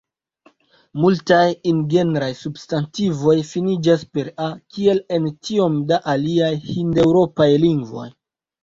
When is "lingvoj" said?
7.69-8.11